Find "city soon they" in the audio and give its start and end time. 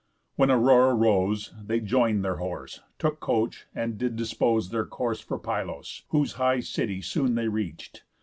6.61-7.47